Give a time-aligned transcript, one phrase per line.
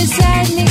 [0.00, 0.69] beside me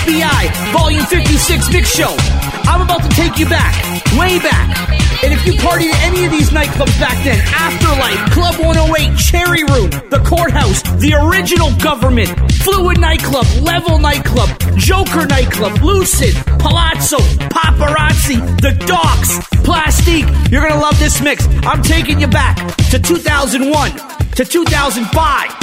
[0.00, 2.16] HBI Volume 56 Mix Show.
[2.64, 3.74] I'm about to take you back,
[4.16, 4.88] way back.
[5.22, 9.62] And if you partied at any of these nightclubs back then, Afterlife, Club 108, Cherry
[9.64, 12.30] Room, the Courthouse, the original government,
[12.62, 17.18] Fluid Nightclub, Level Nightclub, Joker Nightclub, Lucid, Palazzo,
[17.52, 20.24] Paparazzi, The Docks, Plastique.
[20.50, 21.46] You're gonna love this mix.
[21.64, 22.56] I'm taking you back
[22.90, 23.90] to 2001
[24.36, 25.59] to 2005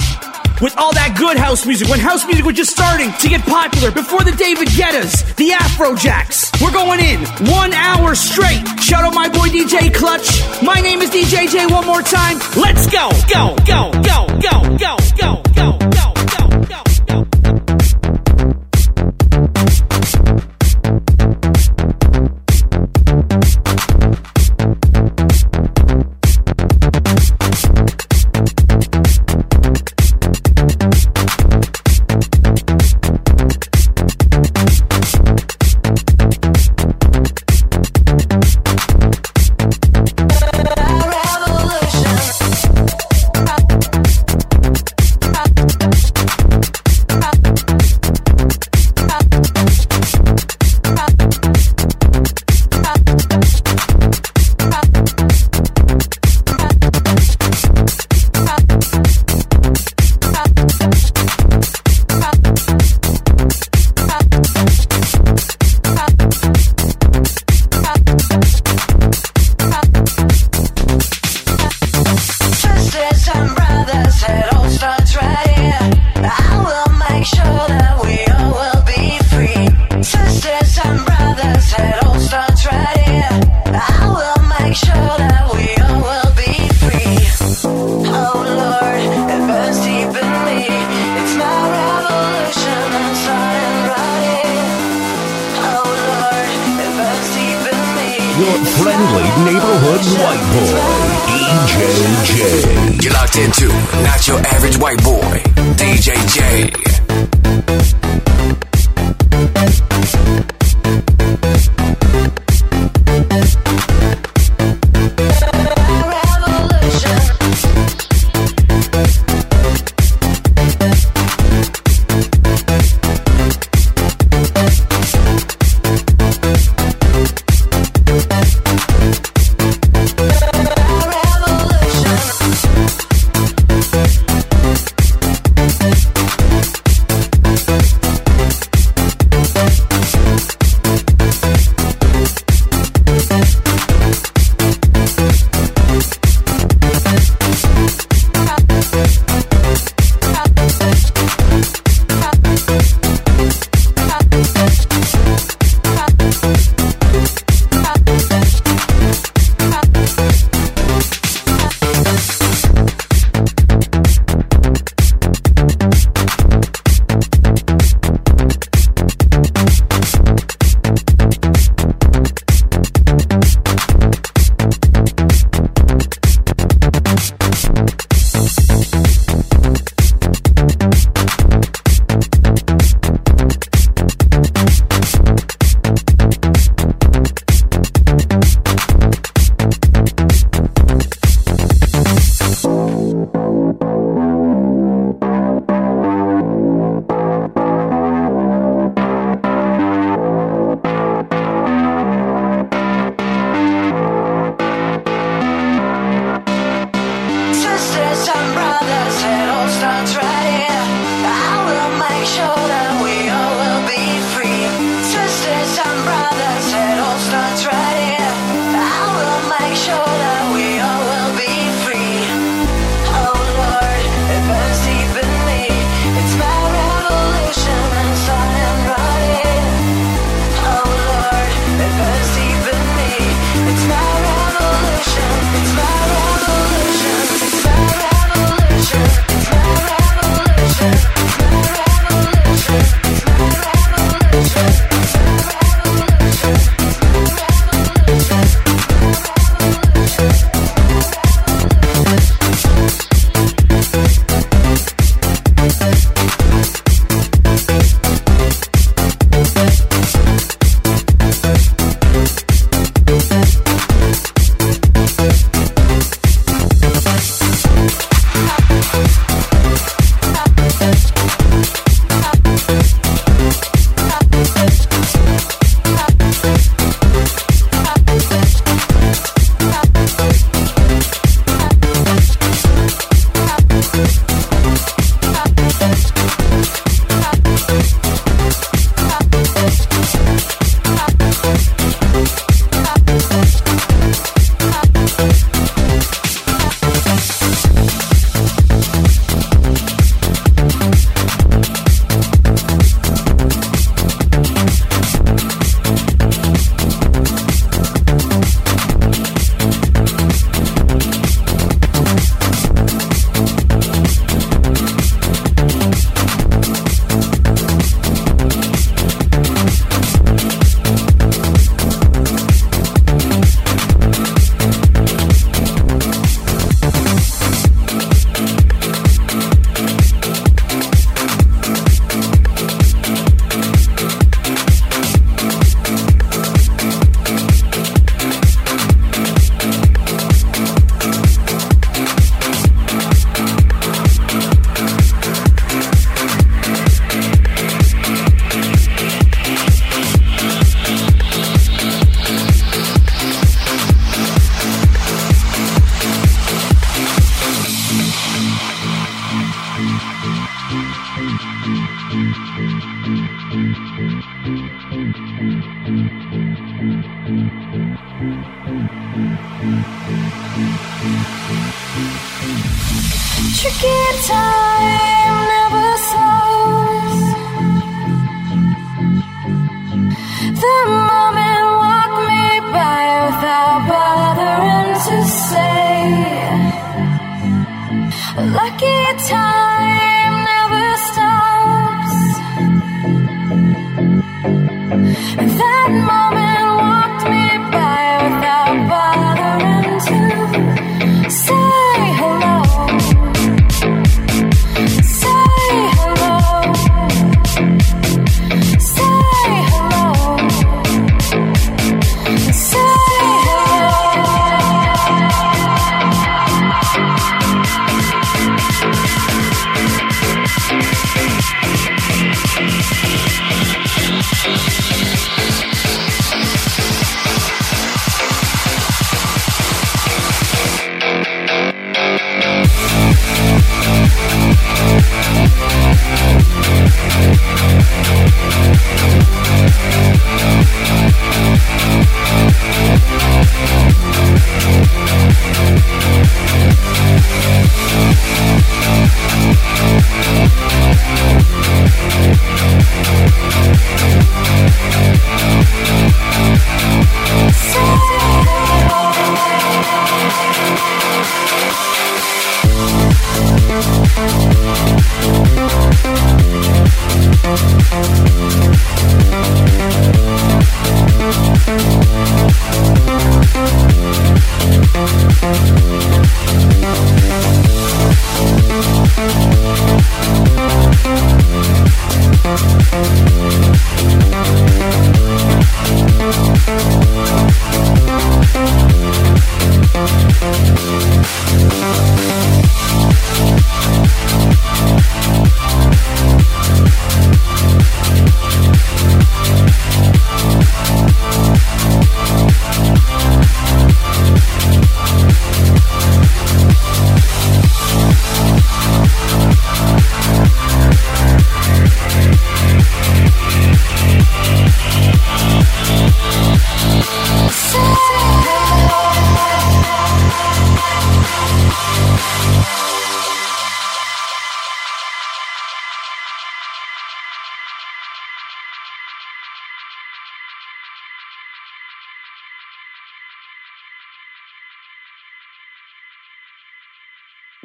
[0.62, 3.92] with all that good house music when house music was just starting to get popular
[3.92, 6.52] before the David Guettas, the Afrojacks.
[6.62, 7.20] We're going in
[7.52, 8.64] one hour straight.
[8.82, 10.42] Shout out my boy DJ Clutch.
[10.64, 11.66] My name is DJ J.
[11.68, 12.38] One more time.
[12.56, 13.92] Let's go, go, go,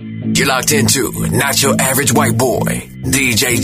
[0.03, 3.57] You're locked into Not Your Average White Boy, DJ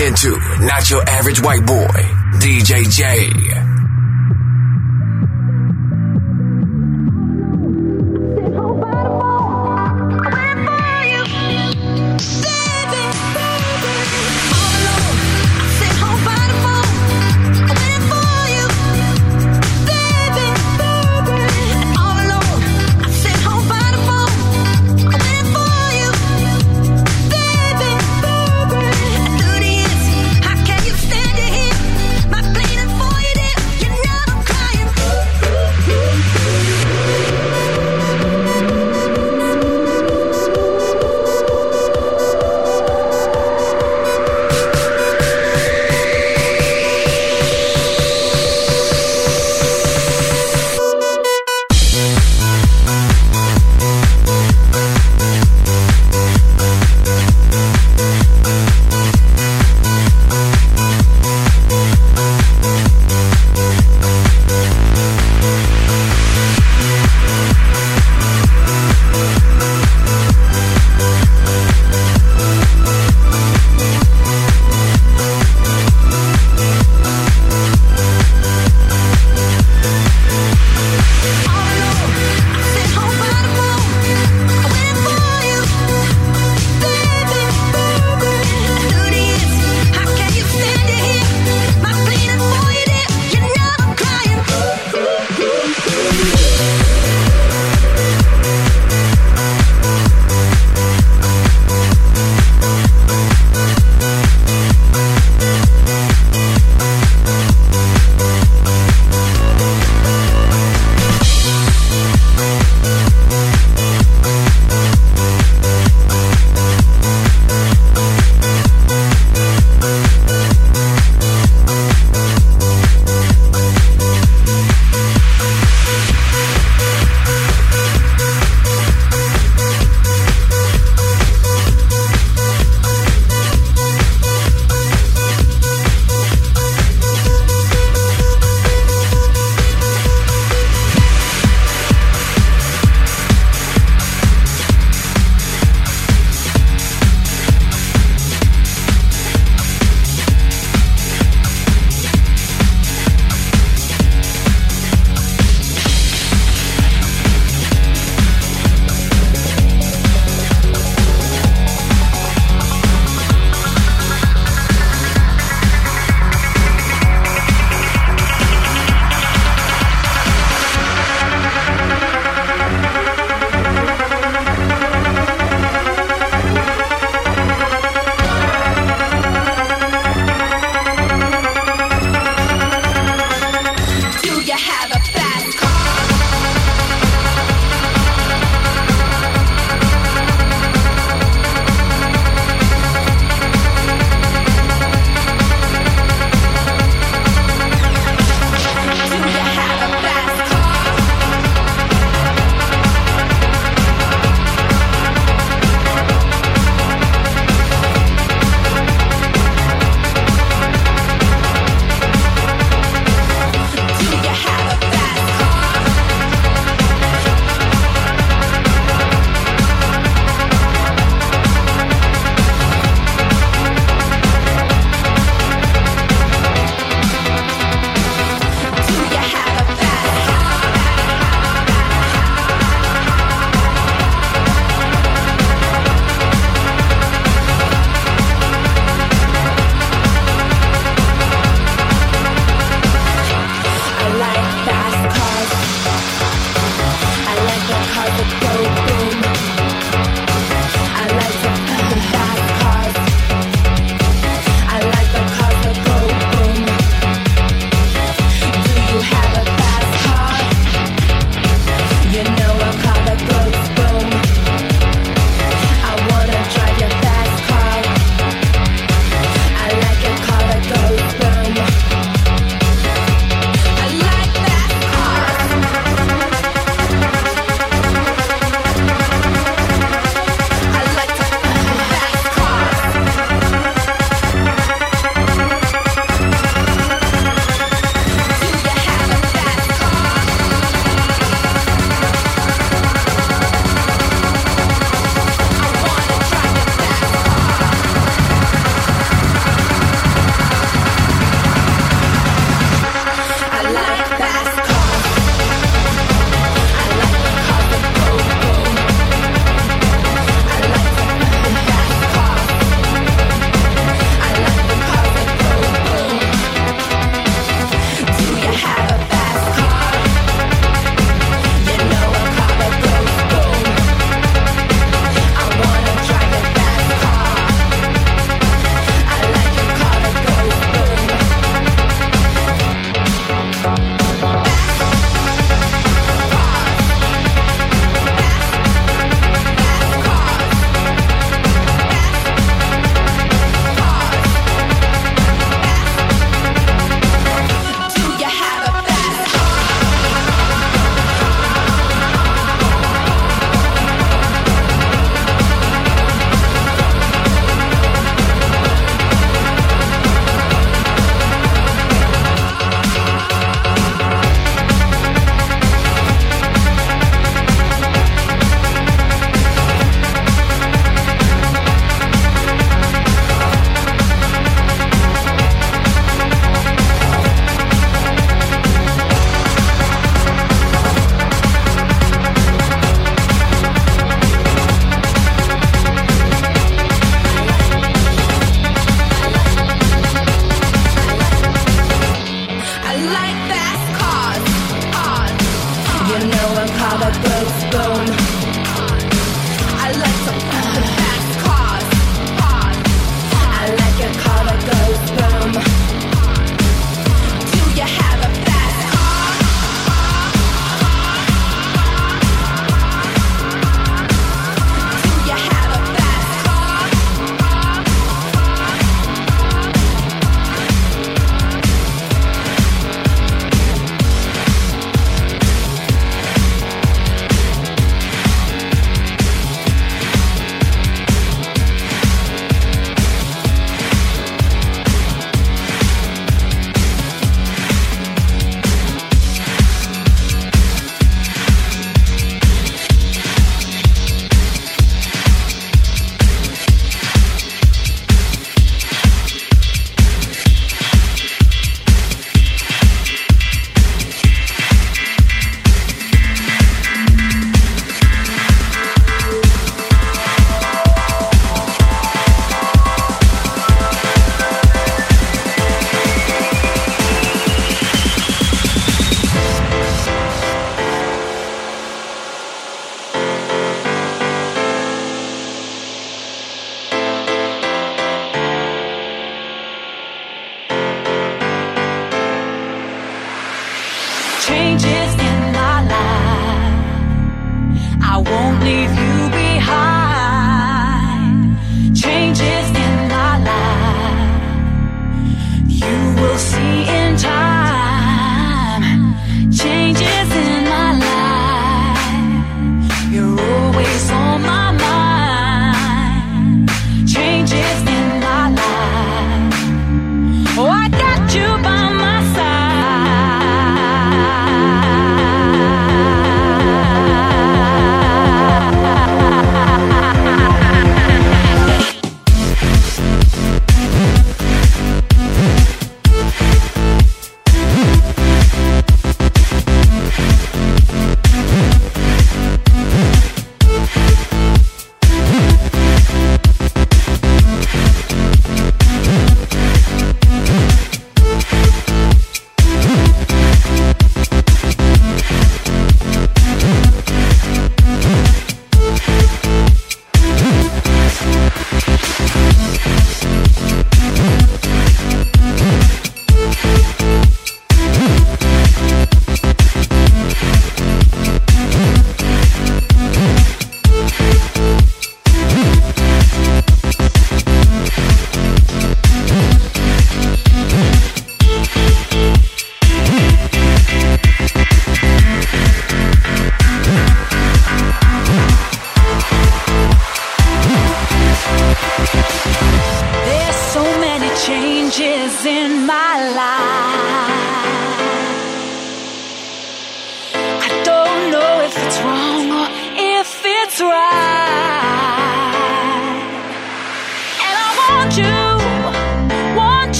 [0.00, 2.00] Into Not Your Average White Boy,
[2.40, 3.59] DJ J.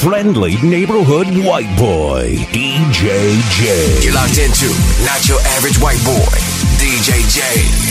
[0.00, 4.00] friendly neighborhood white boy, DJ J.
[4.04, 4.66] You're locked into
[5.04, 6.38] Not Your Average White Boy,
[6.78, 7.87] DJ J.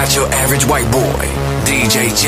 [0.00, 1.26] Not your average white boy,
[1.68, 2.26] DJ J.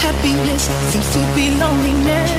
[0.00, 2.30] Happiness seems to be loneliness,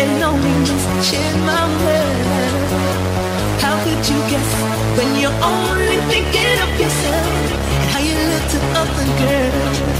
[0.00, 3.60] and loneliness shares my world.
[3.60, 4.48] How could you guess
[4.96, 9.91] when you're only thinking of yourself and how you look to other girls?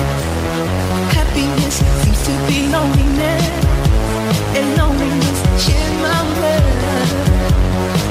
[1.33, 3.49] Happiness seems to be loneliness,
[4.55, 6.77] and loneliness shares my world.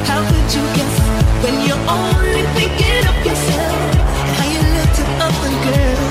[0.07, 0.95] How could you guess
[1.43, 3.77] when you're only thinking of yourself
[4.25, 6.10] and how you look to other girls?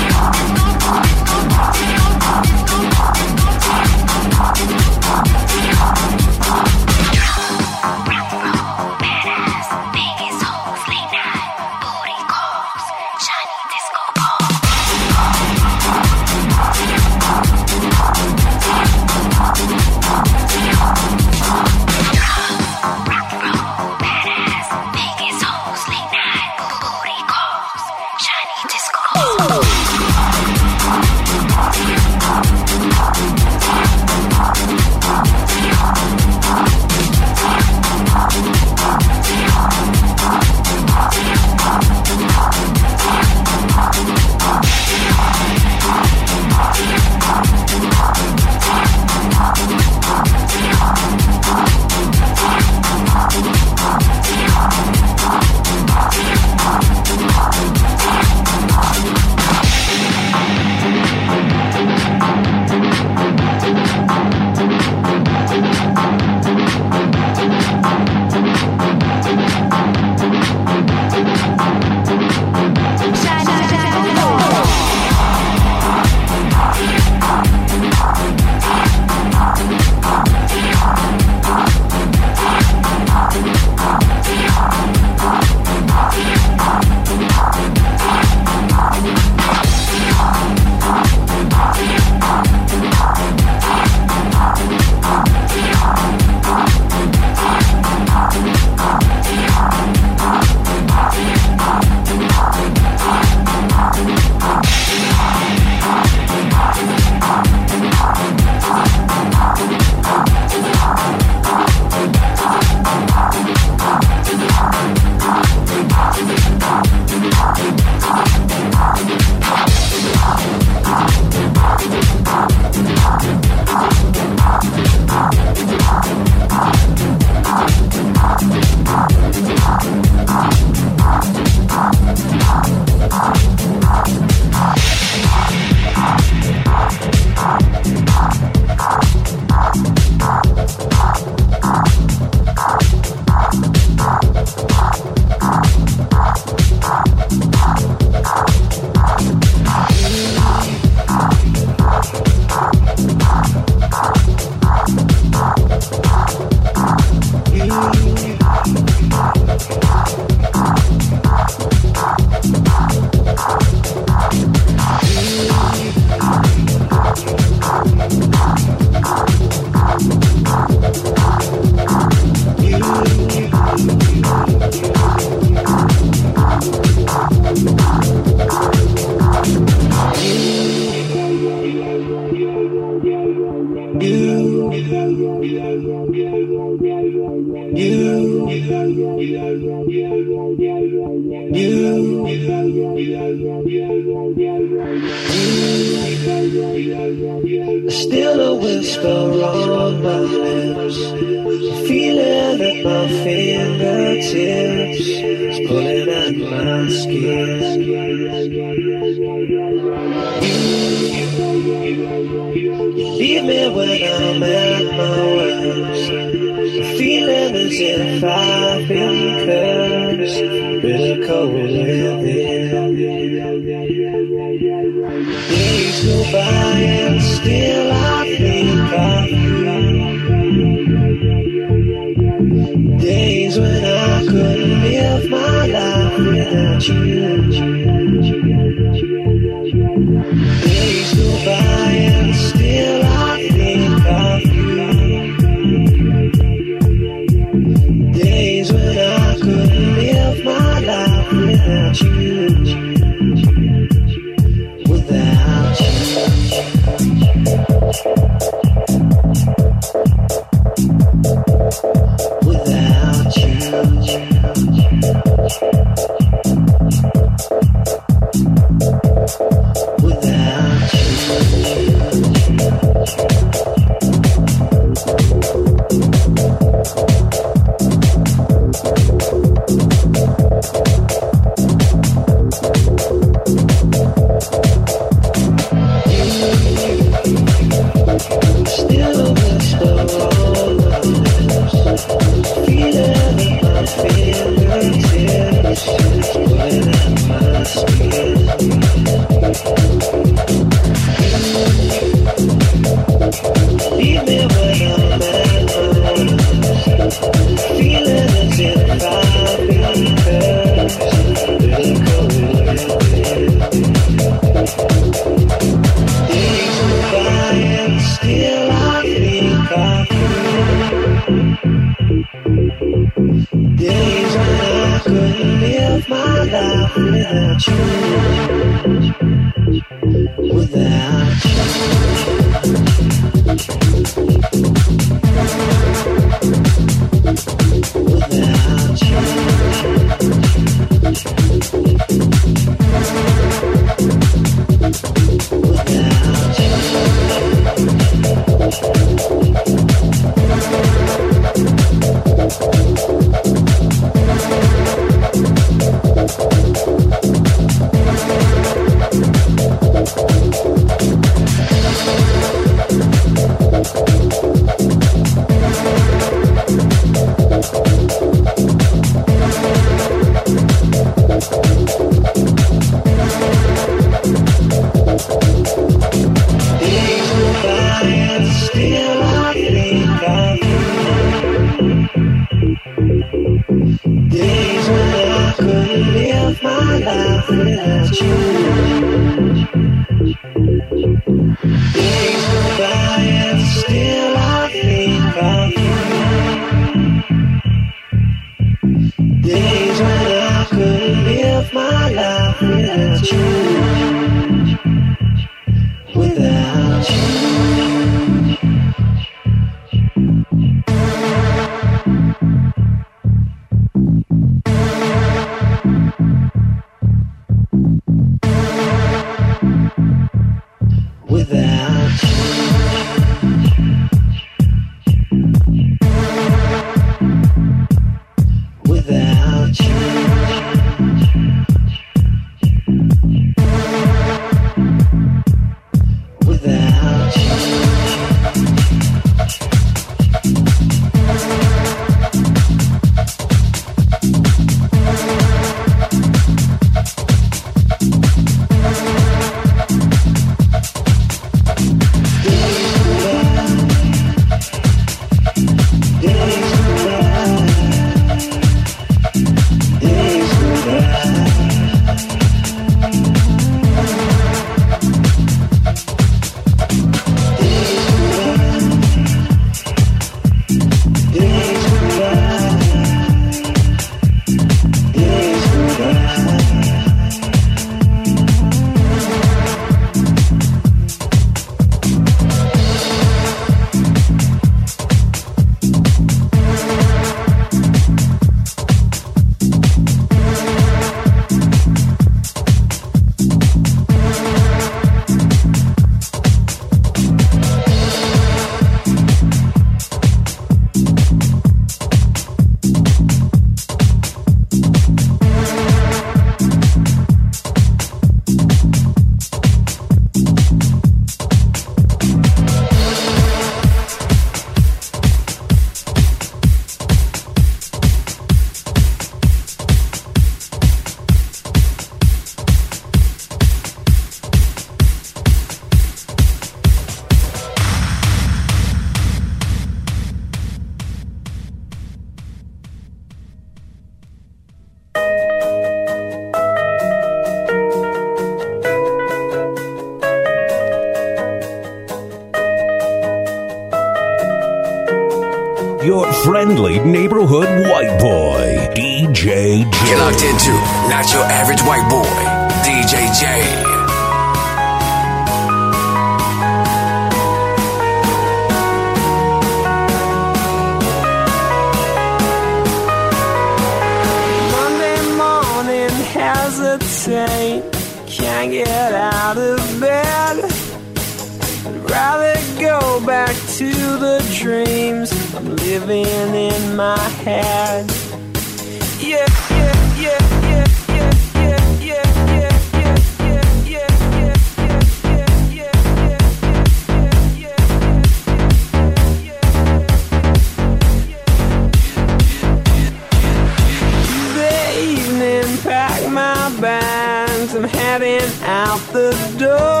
[596.82, 600.00] I'm heading out the door.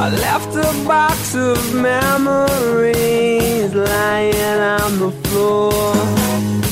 [0.00, 2.94] I left a box of memories
[3.74, 6.63] lying on the floor.